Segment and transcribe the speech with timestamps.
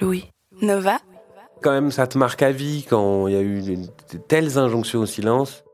[0.00, 0.30] Louis.
[0.62, 0.98] Nova?
[1.62, 5.00] Quand même, ça te marque à vie quand il y a eu de, telles injonctions
[5.00, 5.64] au silence.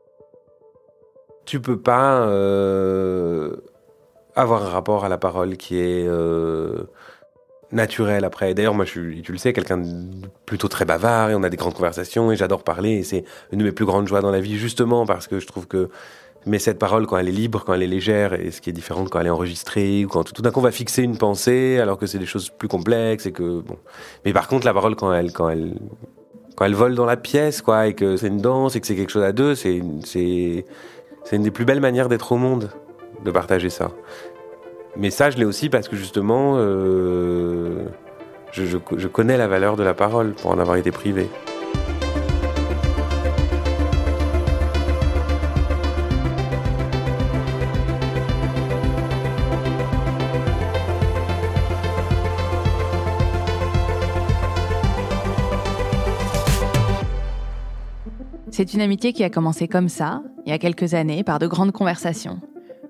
[1.45, 3.55] Tu peux pas euh,
[4.35, 6.83] avoir un rapport à la parole qui est euh,
[7.71, 8.53] naturel après.
[8.53, 11.49] D'ailleurs, moi, je suis, tu le sais, quelqu'un de plutôt très bavard et on a
[11.49, 14.31] des grandes conversations et j'adore parler et c'est une de mes plus grandes joies dans
[14.31, 15.89] la vie justement parce que je trouve que
[16.45, 18.73] mais cette parole, quand elle est libre, quand elle est légère, et ce qui est
[18.73, 21.79] différent quand elle est enregistrée, ou quand tout d'un coup on va fixer une pensée,
[21.79, 23.77] alors que c'est des choses plus complexes, et que bon.
[24.25, 25.75] Mais par contre, la parole, quand elle, quand elle,
[26.55, 28.95] quand elle vole dans la pièce, quoi, et que c'est une danse, et que c'est
[28.95, 32.69] quelque chose à deux, c'est, une des plus belles manières d'être au monde,
[33.25, 33.91] de partager ça.
[34.95, 37.85] Mais ça, je l'ai aussi parce que justement, euh,
[38.51, 41.27] je, je, je connais la valeur de la parole pour en avoir été privé.
[58.57, 61.45] C'est une amitié qui a commencé comme ça, il y a quelques années, par de
[61.45, 62.39] grandes conversations.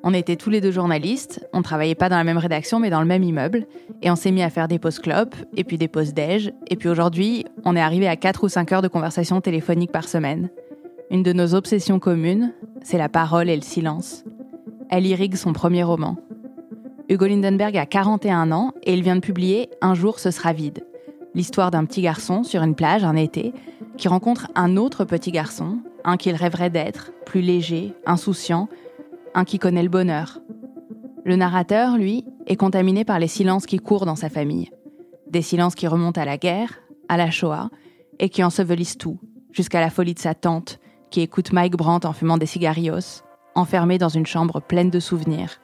[0.01, 3.01] On était tous les deux journalistes, on travaillait pas dans la même rédaction mais dans
[3.01, 3.67] le même immeuble,
[4.01, 6.77] et on s'est mis à faire des pauses clopes, et puis des pauses déj, et
[6.77, 10.49] puis aujourd'hui, on est arrivé à 4 ou 5 heures de conversation téléphonique par semaine.
[11.11, 14.23] Une de nos obsessions communes, c'est la parole et le silence.
[14.89, 16.15] Elle irrigue son premier roman.
[17.09, 20.85] Hugo Lindenberg a 41 ans et il vient de publier Un jour ce sera vide.
[21.35, 23.53] L'histoire d'un petit garçon sur une plage un été
[23.97, 28.69] qui rencontre un autre petit garçon, un qu'il rêverait d'être, plus léger, insouciant,
[29.33, 30.39] un qui connaît le bonheur.
[31.25, 34.71] Le narrateur, lui, est contaminé par les silences qui courent dans sa famille.
[35.29, 37.69] Des silences qui remontent à la guerre, à la Shoah,
[38.19, 39.19] et qui ensevelissent tout,
[39.51, 43.23] jusqu'à la folie de sa tante, qui écoute Mike Brandt en fumant des cigarios,
[43.55, 45.59] enfermé dans une chambre pleine de souvenirs.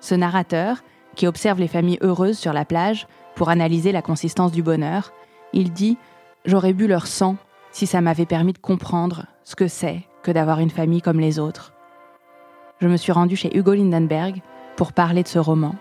[0.00, 0.82] Ce narrateur,
[1.14, 5.12] qui observe les familles heureuses sur la plage pour analyser la consistance du bonheur,
[5.52, 5.96] il dit
[6.44, 7.36] J'aurais bu leur sang
[7.78, 11.38] si ça m'avait permis de comprendre ce que c'est que d'avoir une famille comme les
[11.38, 11.74] autres.
[12.80, 14.42] Je me suis rendue chez Hugo Lindenberg
[14.76, 15.76] pour parler de ce roman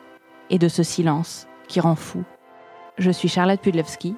[0.52, 2.24] et de ce silence qui rend fou.
[3.00, 4.16] Je suis Charlotte Pudlewski.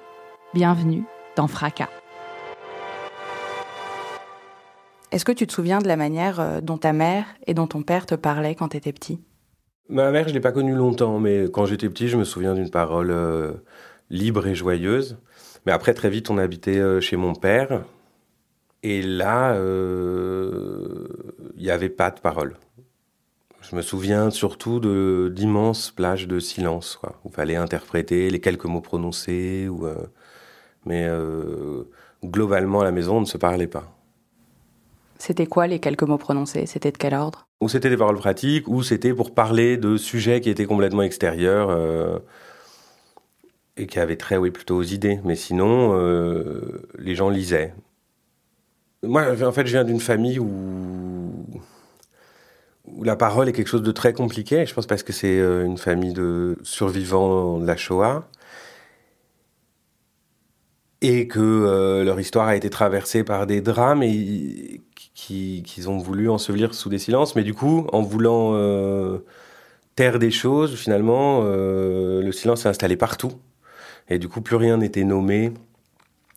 [0.54, 1.06] Bienvenue
[1.38, 1.88] dans Fracas.
[5.14, 7.84] Est-ce que tu te souviens de la manière euh, dont ta mère et dont ton
[7.84, 9.22] père te parlaient quand tu étais petit?
[9.88, 12.72] Ma mère, je l'ai pas connue longtemps, mais quand j'étais petit, je me souviens d'une
[12.72, 13.54] parole euh,
[14.10, 15.18] libre et joyeuse.
[15.66, 17.84] Mais après, très vite, on habitait euh, chez mon père.
[18.84, 21.08] Et là, euh,
[21.58, 22.56] il n'y avait pas de parole.
[23.62, 28.40] Je me souviens surtout de d'immenses plages de silence, quoi, où il fallait interpréter les
[28.40, 29.68] quelques mots prononcés.
[29.68, 29.96] Ou, euh,
[30.86, 31.84] mais euh,
[32.24, 33.96] globalement, à la maison, on ne se parlait pas.
[35.18, 36.66] C'était quoi les quelques mots prononcés?
[36.66, 37.48] C'était de quel ordre?
[37.60, 41.70] Ou c'était des paroles pratiques, ou c'était pour parler de sujets qui étaient complètement extérieurs
[41.70, 42.20] euh,
[43.80, 45.20] et qui avaient trait, oui, plutôt aux idées.
[45.24, 47.74] Mais sinon, euh, les gens lisaient.
[49.04, 51.32] Moi, en fait, je viens d'une famille où,
[53.02, 54.66] la parole est quelque chose de très compliqué.
[54.66, 58.28] Je pense parce que c'est euh, une famille de survivants de la Shoah
[61.02, 64.82] et que euh, leur histoire a été traversée par des drames et
[65.16, 67.36] qui- qu'ils ont voulu ensevelir sous des silences.
[67.36, 68.54] Mais du coup, en voulant
[69.96, 73.32] taire des choses, finalement, le silence s'est installé partout.
[74.10, 75.54] Et du coup, plus rien n'était nommé,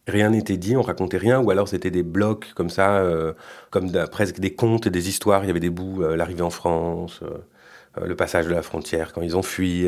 [0.07, 3.33] rien n'était dit, on racontait rien, ou alors c'était des blocs comme ça, euh,
[3.71, 5.45] comme presque des contes et des histoires.
[5.45, 9.13] Il y avait des bouts, euh, l'arrivée en France, euh, le passage de la frontière
[9.13, 9.87] quand ils ont fui.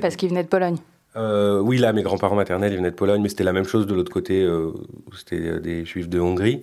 [0.00, 0.76] Parce qu'il venait de Pologne.
[1.16, 3.94] oui, là, mes grands-parents maternels, ils venaient de Pologne, mais c'était la même chose de
[3.94, 6.62] l'autre côté, où c'était des juifs de Hongrie.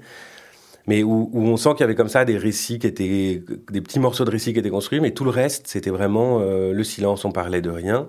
[0.90, 3.82] Mais où, où on sent qu'il y avait comme ça des récits qui étaient, des
[3.82, 7.26] petits morceaux de récits qui étaient construits, mais tout le reste, c'était vraiment le silence,
[7.26, 8.08] on parlait de rien.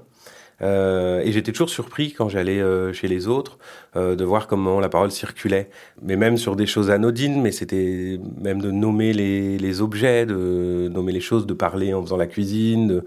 [0.60, 3.58] Euh, et j'étais toujours surpris quand j'allais euh, chez les autres
[3.94, 5.70] euh, de voir comment la parole circulait.
[6.02, 11.12] Mais même sur des choses anodines, mais c'était même de nommer les, objets, de nommer
[11.12, 13.02] les choses, de parler en faisant la cuisine.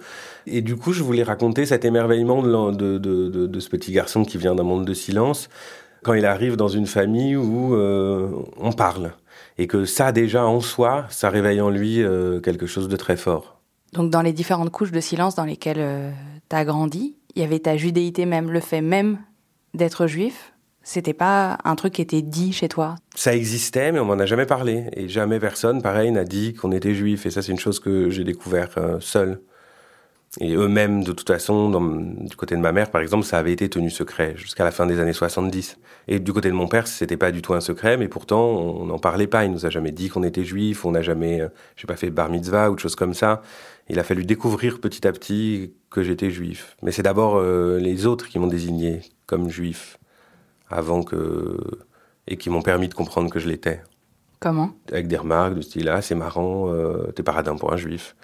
[0.48, 4.56] Et du coup, je voulais raconter cet émerveillement de, de, ce petit garçon qui vient
[4.56, 5.50] d'un monde de silence
[6.04, 9.12] quand il arrive dans une famille où on parle.
[9.58, 12.02] Et que ça, déjà, en soi, ça réveille en lui
[12.44, 13.58] quelque chose de très fort.
[13.94, 16.14] Donc dans les différentes couches de silence dans lesquelles
[16.48, 19.20] t'as grandi, il y avait ta judéité même, le fait même
[19.74, 22.96] d'être juif, c'était pas un truc qui était dit chez toi?
[23.16, 24.86] Ça existait, mais on m'en a jamais parlé.
[24.94, 27.26] Et jamais personne, pareil, n'a dit qu'on était juif.
[27.26, 29.42] Et ça, c'est une chose que j'ai découvert euh, seul.
[30.40, 31.70] Et eux-mêmes, de toute façon,
[32.22, 34.86] du côté de ma mère, par exemple, ça avait été tenu secret jusqu'à la fin
[34.86, 35.78] des années 70.
[36.08, 38.86] Et du côté de mon père, c'était pas du tout un secret, mais pourtant, on
[38.86, 39.44] n'en parlait pas.
[39.44, 42.10] Il nous a jamais dit qu'on était juif, on n'a jamais, euh, j'ai pas fait
[42.10, 43.42] bar mitzvah ou de choses comme ça.
[43.92, 46.78] Il a fallu découvrir petit à petit que j'étais juif.
[46.82, 49.98] Mais c'est d'abord euh, les autres qui m'ont désigné comme juif
[50.70, 51.58] avant que
[52.26, 53.82] et qui m'ont permis de comprendre que je l'étais.
[54.40, 54.72] Comment?
[54.94, 58.16] Avec des remarques de style ah c'est marrant, euh, t'es paradin pour un juif.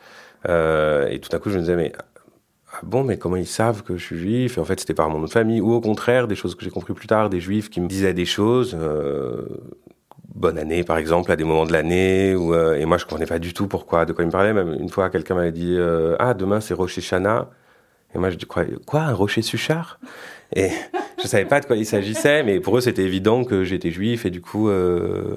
[0.47, 1.91] Euh, et tout à coup je me disais mais
[2.71, 4.57] ah bon mais comment ils savent que je suis juif?
[4.57, 6.63] Et en fait c'était par mon nom de famille ou au contraire des choses que
[6.63, 8.73] j'ai compris plus tard, des juifs qui me disaient des choses.
[10.37, 13.25] Euh, bonne année par exemple à des moments de l'année où, et moi je comprenais
[13.25, 15.77] pas du tout pourquoi de quoi ils me parlaient même une fois quelqu'un m'avait dit
[16.19, 17.49] ah demain c'est Rocher Chana
[18.15, 19.99] et moi je dis quoi un rocher Suchard?
[20.55, 20.69] Et
[21.21, 24.25] je savais pas de quoi il s'agissait, mais pour eux c'était évident que j'étais juif
[24.25, 25.35] et du coup euh,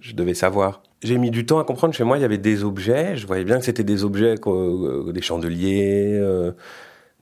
[0.00, 0.82] je devais savoir.
[1.02, 1.94] J'ai mis du temps à comprendre.
[1.94, 3.16] Chez moi il y avait des objets.
[3.16, 6.52] Je voyais bien que c'était des objets, euh, des chandeliers, euh,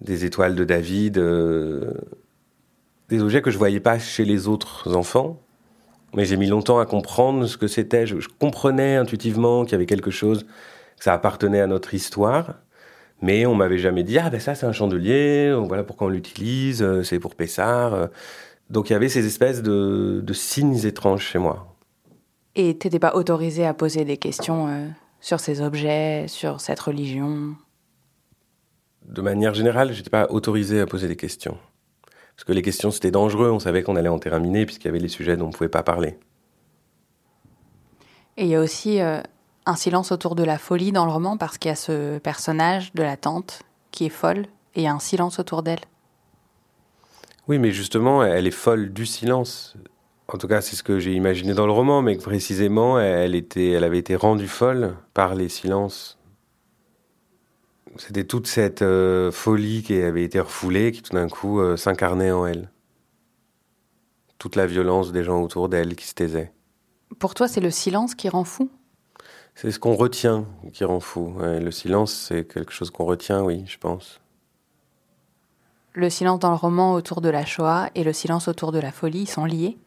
[0.00, 1.22] des étoiles de David,
[3.08, 5.40] des objets que je voyais pas chez les autres enfants.
[6.14, 8.06] Mais j'ai mis longtemps à comprendre ce que c'était.
[8.06, 10.44] je comprenais intuitivement qu'il y avait quelque chose,
[10.96, 12.54] que ça appartenait à notre histoire.
[13.22, 16.82] Mais on m'avait jamais dit ah ben ça c'est un chandelier, voilà pourquoi on l'utilise,
[16.82, 17.94] euh, c'est pour Pessard.
[17.94, 18.06] Euh.
[18.68, 21.76] Donc il y avait ces espèces de, signes étranges chez moi.
[22.54, 24.86] Et t'étais pas autorisé à poser des questions euh,
[25.20, 27.54] sur ces objets, sur cette religion?
[29.06, 31.58] De manière générale, j'étais pas autorisé à poser des questions.
[32.36, 34.98] Parce que les questions c'était dangereux, on savait qu'on allait en terrain puisqu'il y avait
[34.98, 36.18] les sujets dont on pouvait pas parler.
[38.36, 41.58] Et il y a aussi un silence autour de la folie dans le roman parce
[41.58, 44.92] qu'il y a ce personnage de la tante qui est folle et il y a
[44.92, 45.80] un silence autour d'elle.
[47.48, 49.76] Oui, mais justement, elle est folle du silence.
[50.28, 53.70] En tout cas, c'est ce que j'ai imaginé dans le roman, mais précisément, elle, était,
[53.70, 56.18] elle avait été rendue folle par les silences.
[57.98, 62.30] C'était toute cette euh, folie qui avait été refoulée qui tout d'un coup euh, s'incarnait
[62.30, 62.70] en elle.
[64.38, 66.52] Toute la violence des gens autour d'elle qui se taisaient.
[67.18, 68.70] Pour toi, c'est le silence qui rend fou?
[69.54, 71.34] C'est ce qu'on retient qui rend fou.
[71.38, 74.20] le silence, c'est quelque chose qu'on retient, oui, je pense.
[75.94, 78.92] Le silence dans le roman autour de la Shoah et le silence autour de la
[78.92, 79.78] folie sont liés?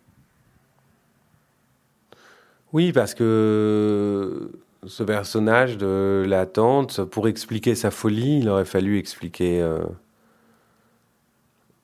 [2.73, 4.51] Oui, parce que
[4.87, 9.83] ce personnage de la tante, pour expliquer sa folie, il aurait fallu expliquer euh,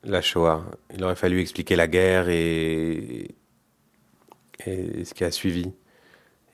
[0.04, 0.64] la Shoah.
[0.94, 3.34] Il aurait fallu expliquer la guerre et
[4.64, 5.72] ce qui a suivi.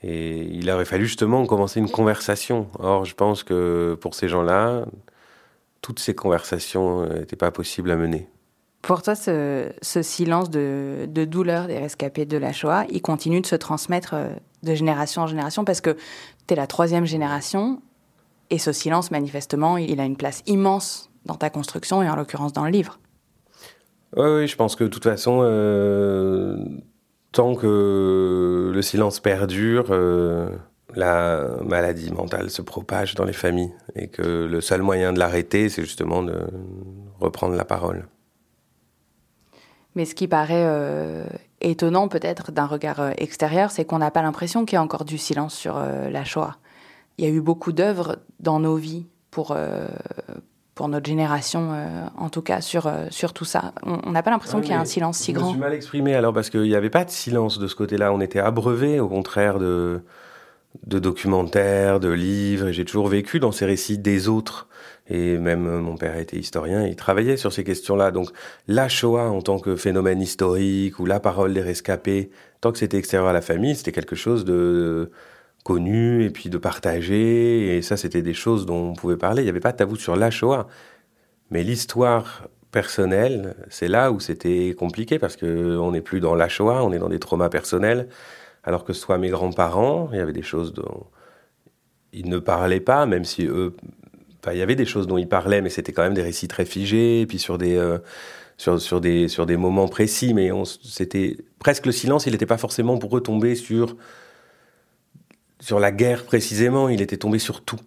[0.02, 2.68] Et il aurait fallu justement commencer une conversation.
[2.78, 4.84] Or, je pense que pour ces gens-là,
[5.80, 8.28] toutes ces conversations n'étaient pas possibles à mener.
[8.82, 13.54] Pour toi, ce, silence de, douleur des rescapés de la Shoah, il continue de se
[13.54, 14.28] transmettre euh,
[14.64, 15.96] de génération en génération parce que
[16.48, 17.80] tu es la troisième génération
[18.50, 22.52] et ce silence, manifestement, il a une place immense dans ta construction et en l'occurrence
[22.52, 22.98] dans le livre.
[24.16, 26.56] Oui, je pense que de toute façon, euh,
[27.30, 30.50] tant que le silence perdure, euh,
[30.94, 35.68] la maladie mentale se propage dans les familles et que le seul moyen de l'arrêter,
[35.68, 36.34] c'est justement de
[37.20, 38.06] reprendre la parole.
[39.94, 41.24] Mais ce qui paraît euh,
[41.60, 45.04] étonnant peut-être d'un regard euh, extérieur, c'est qu'on n'a pas l'impression qu'il y a encore
[45.04, 46.56] du silence sur la Shoah.
[47.18, 49.54] Il y a eu beaucoup d'œuvres dans nos vies pour,
[50.74, 53.72] pour notre génération, euh, en tout cas, sur, euh, sur tout ça.
[53.82, 55.44] On n'a pas l'impression qu'il y a un silence si grand.
[55.44, 57.74] Je me suis mal exprimé alors, parce qu'il n'y avait pas de silence de ce
[57.74, 58.12] côté-là.
[58.12, 60.02] On était abreuvé, au contraire, de,
[60.86, 64.68] de documentaires, de livres, et j'ai toujours vécu dans ces récits des autres.
[65.08, 68.10] Et même euh, mon père était historien, il travaillait sur ces questions-là.
[68.10, 68.30] Donc
[68.68, 72.98] la Shoah en tant que phénomène historique, ou la parole des rescapés, tant que c'était
[72.98, 75.10] extérieur à la famille, c'était quelque chose de
[75.64, 77.76] connu et puis de partager.
[77.76, 79.42] Et ça, c'était des choses dont on pouvait parler.
[79.42, 80.68] Il n'y avait pas de tabou sur la Shoah.
[81.50, 86.82] Mais l'histoire personnelle, c'est là où c'était compliqué parce qu'on n'est plus dans la Shoah,
[86.84, 88.08] on est dans des traumas personnels.
[88.64, 91.06] Alors que soit mes grands-parents, il y avait des choses dont
[92.12, 93.74] ils ne parlaient pas, même si eux.
[94.40, 96.48] Enfin, il y avait des choses dont ils parlaient, mais c'était quand même des récits
[96.48, 97.76] très figés, puis sur des.
[97.76, 97.98] Euh,
[98.58, 100.50] sur, sur, des, sur des moments précis, mais
[100.84, 103.96] c'était presque le silence, il n'était pas forcément pour retomber sur
[105.62, 107.78] sur la guerre précisément, il était tombé sur tout.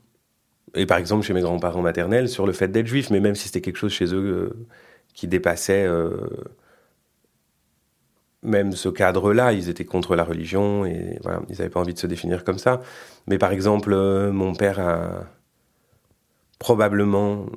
[0.76, 3.48] Et par exemple, chez mes grands-parents maternels, sur le fait d'être juif, mais même si
[3.48, 4.68] c'était quelque chose chez eux euh,
[5.14, 6.12] qui dépassait euh,
[8.46, 12.00] même ce cadre-là, ils étaient contre la religion et voilà, ils n'avaient pas envie de
[12.00, 12.82] se définir comme ça.
[13.28, 15.26] Mais par exemple, euh, mon père a
[16.60, 17.48] probablement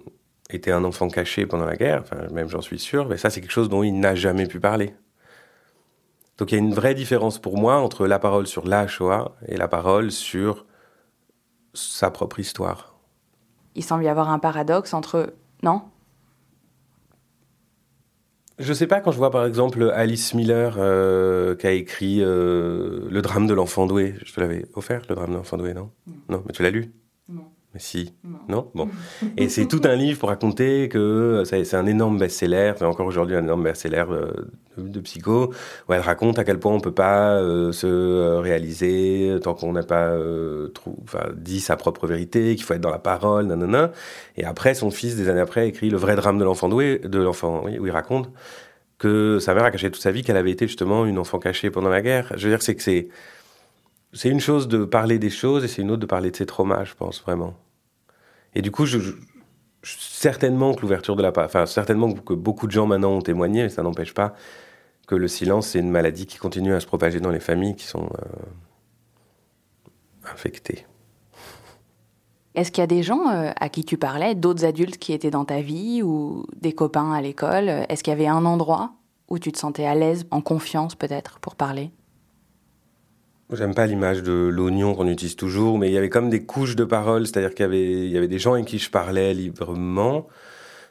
[0.51, 3.41] était un enfant caché pendant la guerre, enfin, même j'en suis sûr, mais ça c'est
[3.41, 4.95] quelque chose dont il n'a jamais pu parler.
[6.39, 9.37] Donc il y a une vraie différence pour moi entre la parole sur la Shoah
[9.47, 10.67] et la parole sur
[11.75, 12.95] sa propre histoire.
[13.75, 15.35] Il semble y avoir un paradoxe entre...
[15.63, 15.83] Non?
[18.59, 23.09] Je sais pas, quand je vois par exemple Alice Miller euh, qui a écrit euh,
[23.11, 25.91] Le drame de l'enfant doué, je te l'avais offert, Le drame de l'enfant doué, non?
[26.29, 26.93] Non, mais tu l'as lu?
[27.29, 27.45] Non.
[27.75, 28.15] Mais si.
[28.25, 28.89] Non, Bon.
[29.37, 33.45] Et c'est tout un livre pour raconter que c'est un énorme best-seller, encore aujourd'hui un
[33.45, 34.31] énorme best-seller euh,
[34.79, 35.53] de, psycho,
[35.89, 39.73] où elle raconte à quel point on peut pas euh, se euh, réaliser tant qu'on
[39.73, 40.17] n'a pas
[41.37, 43.93] dit sa propre vérité, qu'il faut être dans la parole, nanana.
[44.37, 47.19] Et après, son fils, des années après, écrit Le vrai drame de l'enfant doué, de
[47.19, 48.31] l'enfant, où il raconte
[48.99, 51.71] que sa mère a caché toute sa vie qu'elle avait été justement une enfant cachée
[51.71, 52.33] pendant la guerre.
[52.37, 53.09] Je veux dire, c'est que c'est
[54.15, 56.47] c'est une chose de parler des choses et c'est une autre de parler de ses
[56.47, 57.55] traumas, je pense vraiment.
[58.55, 58.87] Et du coup,
[59.83, 63.69] certainement que l'ouverture de la, enfin certainement que beaucoup de gens maintenant ont témoigné, mais
[63.69, 64.35] ça n'empêche pas
[65.07, 67.87] que le silence c'est une maladie qui continue à se propager dans les familles qui
[67.87, 68.27] sont euh,
[70.33, 70.87] infectées.
[72.55, 75.31] Est-ce qu'il y a des gens euh, à qui tu parlais, d'autres adultes qui étaient
[75.31, 77.69] dans ta vie ou des copains à l'école?
[77.89, 78.95] Est-ce qu'il y avait un endroit
[79.29, 81.93] où tu te sentais à l'aise, en confiance peut-être, pour parler?
[83.51, 86.77] J'aime pas l'image de l'oignon qu'on utilise toujours, mais il y avait comme des couches
[86.77, 90.27] de paroles, c'est-à-dire qu'il y avait, des gens avec qui je parlais librement,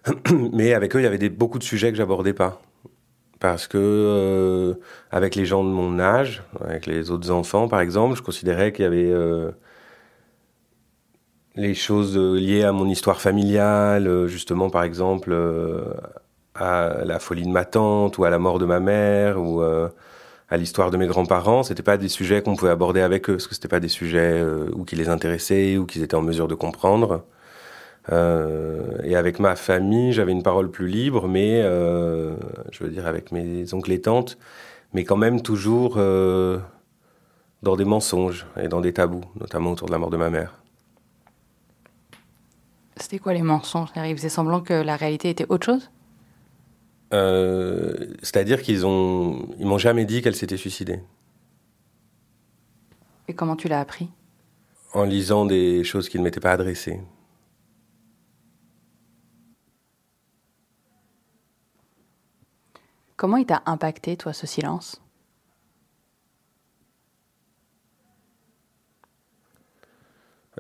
[0.54, 2.60] mais avec eux, il y avait beaucoup de sujets que j'abordais pas.
[3.40, 4.74] Parce que euh,
[5.12, 8.84] avec les gens de mon âge, avec les autres enfants par exemple, je considérais qu'il
[8.84, 9.52] y avait euh,
[11.56, 15.84] les choses liées à mon histoire familiale, justement par exemple euh,
[16.56, 19.62] à la folie de ma tante ou à la mort de ma mère ou
[20.50, 23.48] à l'histoire de mes grands-parents, c'était pas des sujets qu'on pouvait aborder avec eux, parce
[23.48, 26.48] que c'était pas des sujets euh, ou qui les intéressaient ou qu'ils étaient en mesure
[26.48, 27.24] de comprendre.
[28.12, 32.36] Euh, et avec ma famille, j'avais une parole plus libre, mais euh,
[32.72, 34.38] je veux dire avec mes oncles et tantes,
[34.94, 36.60] mais quand même toujours euh,
[37.64, 40.54] dans des mensonges et dans des tabous, notamment autour de la mort de ma mère.
[42.96, 45.90] C'était quoi les mensonges Ils faisaient semblant que la réalité était autre chose?
[47.14, 51.00] Euh, c'est-à-dire qu'ils ont, ils m'ont jamais dit qu'elle s'était suicidée.
[53.28, 54.10] Et comment tu l'as appris?
[54.94, 57.00] En lisant des choses qui ne m'étaient pas adressées.
[63.16, 65.02] Comment il t'a impacté, toi, ce silence?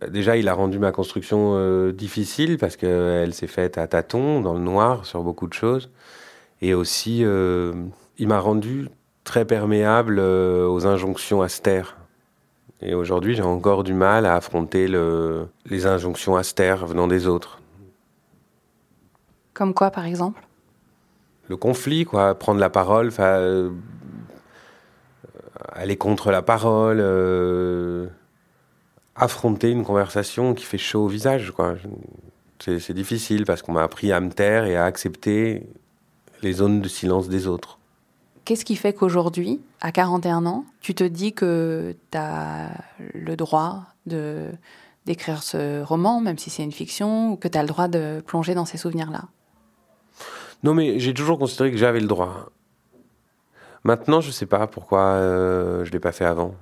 [0.10, 4.54] Déjà, il a rendu ma construction euh, difficile parce qu'elle s'est faite à tâtons, dans
[4.54, 5.90] le noir, sur beaucoup de choses.
[6.62, 7.74] Et aussi, euh,
[8.18, 8.90] il m'a rendu
[9.24, 11.98] très perméable euh, aux injonctions austères.
[12.82, 17.60] Et aujourd'hui, j'ai encore du mal à affronter le, les injonctions austères venant des autres.
[19.54, 20.42] Comme quoi, par exemple?
[21.50, 22.36] Le conflit, quoi.
[22.36, 23.72] Prendre la parole, euh,
[25.72, 28.08] aller contre la parole, euh,
[29.16, 31.76] affronter une conversation qui fait chaud au visage, quoi.
[32.60, 35.68] C'est difficile parce qu'on m'a appris à me taire et à accepter
[36.42, 37.80] les zones de silence des autres.
[38.46, 42.72] Qu'est-ce qui fait qu'aujourd'hui, à 41 ans, tu te dis que tu as
[43.14, 44.50] le droit de
[45.06, 48.22] d'écrire ce roman, même si c'est une fiction, ou que tu as le droit de
[48.26, 49.24] plonger dans ces souvenirs-là?
[50.64, 52.50] Non, mais j'ai toujours considéré que j'avais le droit.
[53.84, 56.56] Maintenant, je ne sais pas pourquoi euh, je ne l'ai pas fait avant.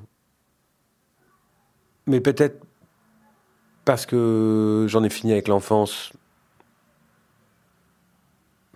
[2.06, 2.64] Mais peut-être
[3.84, 6.14] parce que j'en ai fini avec l'enfance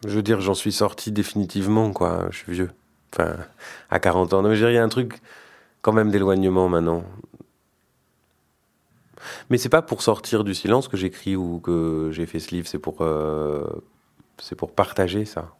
[0.06, 2.28] je veux dire, j'en suis sorti définitivement, quoi.
[2.32, 2.72] Je suis vieux.
[3.14, 3.36] Enfin,
[3.90, 4.42] à 40 ans.
[4.42, 5.20] mais je veux il y a un truc
[5.82, 7.04] quand même d'éloignement maintenant.
[9.50, 12.68] Mais c'est pas pour sortir du silence que j'écris ou que j'ai fait ce livre,
[12.68, 13.66] c'est pour, euh,
[14.58, 15.56] pour partager ça.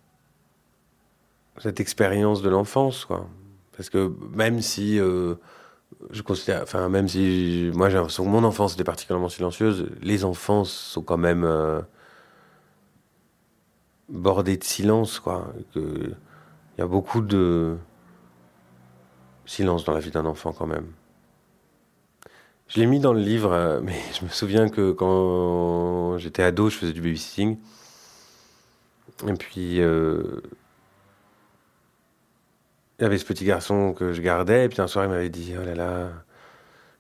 [1.58, 3.28] Cette expérience de l'enfance, quoi.
[3.76, 5.36] Parce que même si euh,
[6.12, 10.24] je considère, enfin, même si moi j'ai l'impression que mon enfance était particulièrement silencieuse, les
[10.24, 11.44] enfants sont quand même.
[11.44, 11.82] Euh,
[14.10, 15.54] bordé de silence, quoi.
[15.76, 16.16] Il
[16.78, 17.78] y a beaucoup de
[19.46, 20.92] silence dans la vie d'un enfant quand même.
[22.68, 26.70] Je l'ai mis dans le livre, euh, mais je me souviens que quand j'étais ado,
[26.70, 27.58] je faisais du babysitting.
[29.28, 30.42] Et puis, euh,
[33.00, 35.30] il y avait ce petit garçon que je gardais, et puis un soir, il m'avait
[35.30, 36.12] dit Oh là là,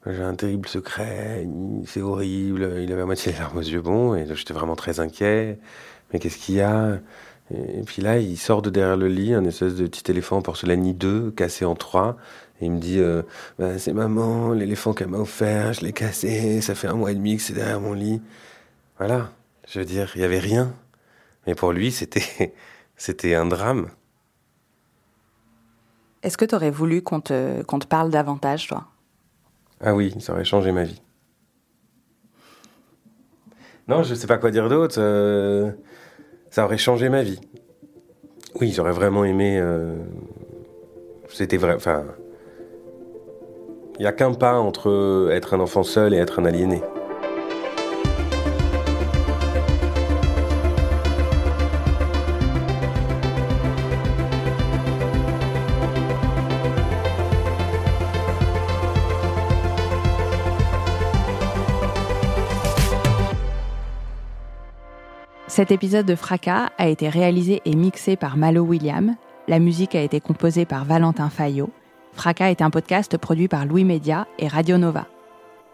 [0.06, 1.48] j'ai un terrible secret,
[1.86, 2.74] c'est horrible.
[2.82, 5.60] Il avait à moitié les larmes aux yeux, bon, et j'étais vraiment très inquiet
[6.12, 7.00] mais qu'est-ce qu'il y a?
[7.52, 10.42] Et puis là, il sort de derrière le lit, un espèce de petit éléphant en
[10.42, 12.18] porcelaine 2, cassé en trois.
[12.62, 13.24] Et il me dit, euh,
[13.58, 17.16] bah, c'est maman, l'éléphant qu'elle m'a offert, je l'ai cassé, ça fait un mois et
[17.16, 18.22] demi que c'est derrière mon lit.
[18.98, 19.32] Voilà,
[19.68, 20.74] je veux dire, il n'y avait rien.
[21.48, 22.54] Mais pour lui, c'était,
[22.98, 23.88] c'était un drame.
[26.22, 28.86] Est-ce que tu aurais voulu qu'on te, qu'on te parle davantage, toi?
[29.82, 31.02] Ah oui, ça aurait changé ma vie.
[33.88, 34.98] Non, je sais pas quoi dire d'autre.
[35.00, 35.72] euh,
[36.50, 37.40] ça aurait changé ma vie.
[38.60, 39.58] Oui, j'aurais vraiment aimé.
[39.60, 39.96] euh,
[41.30, 41.74] C'était vrai.
[41.76, 42.06] Enfin.
[43.98, 46.82] Il n'y a qu'un pas entre être un enfant seul et être un aliéné.
[65.60, 69.18] Cet épisode de Fracas a été réalisé et mixé par Malo William.
[69.50, 71.70] La musique a été composée par Valentin Fayot.
[72.14, 75.08] Fracas est un podcast produit par Louis Média et Radio Nova.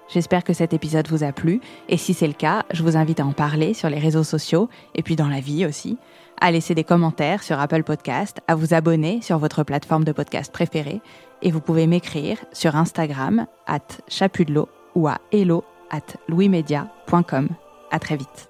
[0.08, 3.20] J'espère que cet épisode vous a plu et si c'est le cas, je vous invite
[3.20, 6.00] à en parler sur les réseaux sociaux et puis dans la vie aussi,
[6.42, 10.52] à laisser des commentaires sur Apple Podcast, à vous abonner sur votre plateforme de podcast
[10.52, 11.00] préférée
[11.44, 17.50] et vous pouvez m'écrire sur Instagram at chapudelo ou à hello at louismedia.com.
[17.92, 18.50] À très vite.